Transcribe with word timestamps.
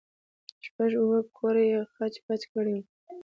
شپږ 0.65 0.91
اوه 1.01 1.19
كوره 1.37 1.63
يې 1.71 1.79
خچ 1.93 2.13
پچ 2.25 2.41
كړي 2.53 2.73
وو. 2.77 2.83